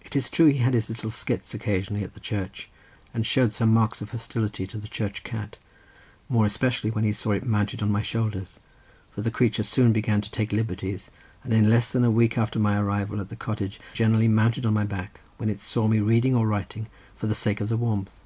[0.00, 2.70] It is true, he had his little skits occasionally at the Church,
[3.12, 5.58] and showed some marks of hostility to the church cat,
[6.26, 8.60] more especially when he saw it mounted on my shoulders;
[9.10, 11.10] for the creature soon began to take liberties,
[11.44, 14.72] and in less than a week after my arrival at the cottage, generally mounted on
[14.72, 18.20] my back, when it saw me reading or writing, for the sake of the warmth.